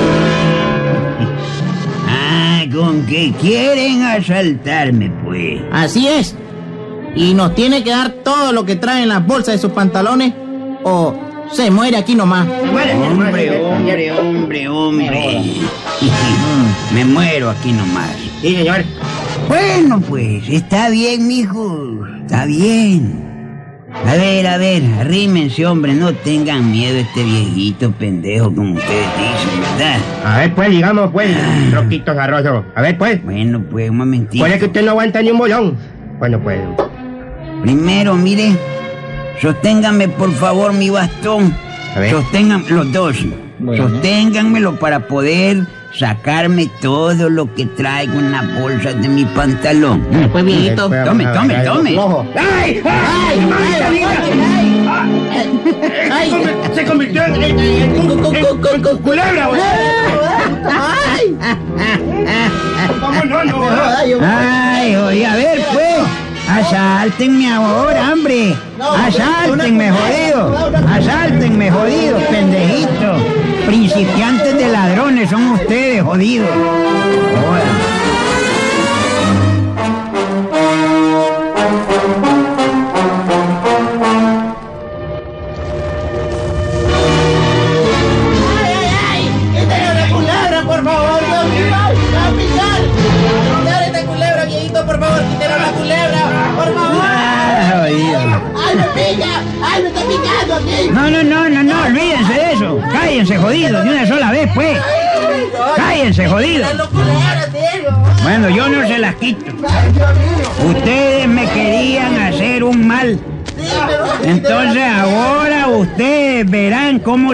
Ah, 2.12 2.64
con 2.70 3.06
que 3.06 3.32
quieren 3.40 4.02
asaltarme, 4.02 5.10
pues. 5.24 5.62
Así 5.72 6.06
es. 6.06 6.34
Y 7.14 7.32
nos 7.32 7.54
tiene 7.54 7.82
que 7.82 7.90
dar 7.90 8.10
todo 8.10 8.52
lo 8.52 8.66
que 8.66 8.76
trae 8.76 9.02
en 9.02 9.08
las 9.08 9.26
bolsas 9.26 9.54
de 9.54 9.58
sus 9.58 9.72
pantalones 9.72 10.34
o 10.84 11.14
se 11.52 11.70
muere 11.70 11.96
aquí 11.96 12.14
nomás. 12.14 12.46
Hombre, 12.48 12.94
hombre, 12.94 14.12
hombre, 14.12 14.68
hombre. 14.68 15.42
Me 16.94 17.04
muero 17.04 17.50
aquí 17.50 17.72
nomás. 17.72 18.16
Sí, 18.40 18.56
señor. 18.56 18.84
Bueno, 19.48 20.00
pues, 20.00 20.48
está 20.48 20.88
bien, 20.90 21.26
mijo. 21.26 22.06
Está 22.22 22.46
bien. 22.46 23.28
A 24.06 24.14
ver, 24.14 24.46
a 24.46 24.56
ver, 24.56 24.82
arrímense, 25.00 25.66
hombre, 25.66 25.94
no 25.94 26.14
tengan 26.14 26.70
miedo 26.70 26.96
a 26.96 27.00
este 27.00 27.24
viejito 27.24 27.90
pendejo 27.90 28.54
como 28.54 28.74
ustedes 28.74 29.06
dicen, 29.16 29.60
¿verdad? 29.60 29.98
A 30.24 30.38
ver, 30.38 30.54
pues, 30.54 30.70
digamos, 30.70 31.10
pues, 31.10 31.30
roquito 31.72 32.14
garroso. 32.14 32.64
A 32.76 32.82
ver, 32.82 32.96
pues. 32.96 33.22
Bueno, 33.24 33.62
pues, 33.68 33.90
un 33.90 33.96
momentito. 33.96 34.44
Puede 34.44 34.58
que 34.58 34.66
usted 34.66 34.84
no 34.84 34.92
aguanta 34.92 35.20
ni 35.20 35.30
un 35.30 35.38
bolón. 35.38 35.76
Bueno, 36.18 36.40
pues. 36.40 36.60
Primero, 37.62 38.14
mire, 38.14 38.56
sosténganme 39.40 40.08
por 40.08 40.32
favor 40.34 40.72
mi 40.72 40.90
bastón. 40.90 41.54
Sostengan 42.10 42.64
los 42.68 42.92
dos. 42.92 43.16
Bueno. 43.58 43.88
Sosténganmelo 43.88 44.76
para 44.76 45.00
poder 45.08 45.66
sacarme 45.98 46.70
todo 46.80 47.28
lo 47.28 47.52
que 47.54 47.66
traigo 47.66 48.14
en 48.18 48.30
las 48.32 48.60
bolsas 48.60 49.00
de 49.02 49.08
mi 49.08 49.24
pantalón. 49.24 50.06
Pues 50.32 50.44
viejito. 50.44 50.88
Tome, 51.04 51.26
tome, 51.26 51.54
tome. 51.64 51.98
ojo. 51.98 52.26
¡Ay! 52.36 52.80
¡Ay! 52.84 54.04
Ay, 56.12 56.32
Se 56.74 56.84
convirtió 56.84 57.24
en, 57.24 57.34
en, 57.34 57.42
en, 57.58 57.58
en- 57.58 57.96
en- 58.36 58.86
en 58.86 58.98
culebra, 58.98 59.46
güey. 59.48 59.60
Vamos, 63.00 63.24
no, 63.26 63.44
no. 63.44 63.64
Ay, 64.22 64.94
oye, 64.96 65.26
a 65.26 65.36
ver, 65.36 65.60
pues. 65.72 65.96
Asáltenme 66.50 67.52
ahora, 67.52 68.12
hombre. 68.12 68.56
Asáltenme, 68.80 69.92
jodido. 69.92 70.72
Asáltenme, 70.88 71.70
jodido, 71.70 72.18
pendejito. 72.28 73.16
Principiantes 73.66 74.58
de 74.58 74.68
ladrones 74.68 75.30
son 75.30 75.52
ustedes, 75.52 76.02
jodidos. 76.02 76.48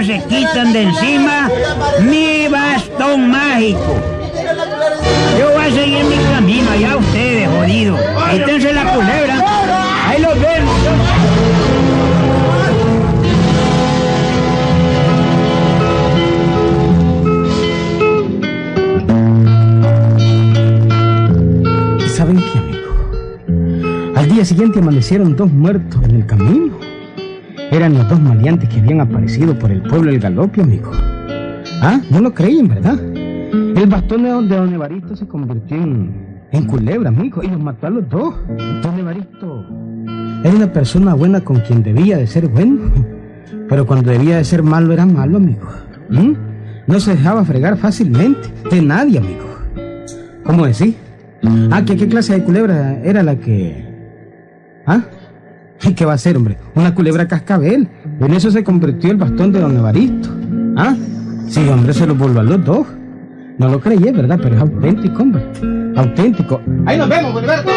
Se 0.04 0.22
quitan 0.28 0.72
de 0.74 0.82
encima 0.82 1.48
mi 2.02 2.48
bastón 2.48 3.30
mágico. 3.30 3.96
Yo 5.38 5.52
voy 5.52 5.64
a 5.64 5.70
seguir 5.70 6.04
mi 6.04 6.16
camino, 6.16 6.70
allá 6.70 6.96
ustedes, 6.96 7.48
jodidos. 7.48 7.98
Quítense 8.30 8.72
la 8.74 8.92
culebra. 8.92 9.44
Ahí 10.06 10.20
los 10.20 10.38
vemos. 10.38 10.74
¿Y 22.04 22.09
saben 22.11 22.37
qué, 22.37 22.59
amigo? 22.59 24.14
Al 24.14 24.28
día 24.28 24.44
siguiente 24.44 24.78
amanecieron 24.80 25.35
dos 25.37 25.50
muertos 25.50 26.02
en 26.04 26.16
el 26.16 26.26
camino. 26.26 26.75
Eran 27.76 27.92
los 27.92 28.08
dos 28.08 28.18
maleantes 28.18 28.70
que 28.70 28.80
habían 28.80 29.02
aparecido 29.02 29.54
por 29.58 29.70
el 29.70 29.82
pueblo 29.82 30.10
del 30.10 30.18
galope, 30.18 30.62
amigo. 30.62 30.92
Ah, 31.82 32.00
no 32.10 32.20
lo 32.20 32.32
creían, 32.32 32.68
¿verdad? 32.68 32.98
El 32.98 33.86
bastón 33.86 34.22
de 34.22 34.30
don, 34.30 34.72
Evaristo 34.72 35.14
se 35.14 35.28
convirtió 35.28 35.76
en, 35.76 36.66
culebra, 36.68 37.10
amigo, 37.10 37.42
y 37.42 37.48
los 37.48 37.60
mató 37.60 37.88
a 37.88 37.90
los 37.90 38.08
dos. 38.08 38.34
Don 38.82 38.98
Evaristo 38.98 39.66
era 40.42 40.54
una 40.56 40.72
persona 40.72 41.12
buena 41.12 41.42
con 41.42 41.60
quien 41.60 41.82
debía 41.82 42.16
de 42.16 42.26
ser 42.26 42.48
bueno, 42.48 42.80
pero 43.68 43.86
cuando 43.86 44.10
debía 44.10 44.38
de 44.38 44.44
ser 44.44 44.62
malo 44.62 44.94
era 44.94 45.04
malo, 45.04 45.36
amigo. 45.36 45.68
¿Mm? 46.08 46.32
No 46.86 46.98
se 46.98 47.10
dejaba 47.10 47.44
fregar 47.44 47.76
fácilmente, 47.76 48.48
de 48.70 48.80
nadie, 48.80 49.18
amigo. 49.18 49.44
¿Cómo 50.44 50.64
decís? 50.64 50.96
Ah, 51.70 51.82
¿qué, 51.84 51.94
¿qué 51.94 52.08
clase 52.08 52.32
de 52.32 52.42
culebra 52.42 53.02
era 53.04 53.22
la 53.22 53.36
que...? 53.36 53.84
¿Ah? 54.86 55.02
¿Y 55.84 55.94
qué 55.94 56.04
va 56.04 56.14
a 56.14 56.18
ser, 56.18 56.36
hombre? 56.36 56.56
Una 56.74 56.94
culebra 56.94 57.28
cascabel. 57.28 57.88
En 58.20 58.34
eso 58.34 58.50
se 58.50 58.64
convirtió 58.64 59.10
el 59.10 59.16
bastón 59.16 59.52
de 59.52 59.60
don 59.60 59.76
Evaristo. 59.76 60.28
¿Ah? 60.76 60.94
Sí, 61.48 61.68
hombre, 61.68 61.92
se 61.92 62.06
lo 62.06 62.14
volvió 62.14 62.40
a 62.40 62.44
los 62.44 62.64
dos. 62.64 62.86
No 63.58 63.68
lo 63.68 63.80
creí, 63.80 63.98
¿verdad? 63.98 64.38
Pero 64.42 64.56
es 64.56 64.60
auténtico, 64.60 65.22
hombre. 65.22 65.42
Auténtico. 65.96 66.60
Ahí 66.84 66.98
nos 66.98 67.08
vemos, 67.08 67.40
Gilberto. 67.40 67.70